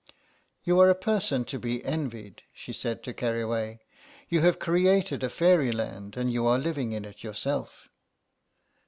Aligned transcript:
"You 0.63 0.79
are 0.79 0.89
a 0.89 0.95
person 0.95 1.45
to 1.45 1.59
be 1.59 1.85
envied," 1.85 2.41
she 2.53 2.73
said 2.73 3.03
to 3.03 3.13
Keriway; 3.13 3.81
"you 4.29 4.41
have 4.41 4.57
created 4.57 5.21
a 5.23 5.29
fairyland, 5.29 6.17
and 6.17 6.33
you 6.33 6.47
are 6.47 6.57
living 6.57 6.91
in 6.91 7.05
it 7.05 7.23
yourself." 7.23 7.87